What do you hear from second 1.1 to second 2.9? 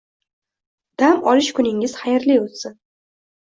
olish kuningiz xayrli o'tsin.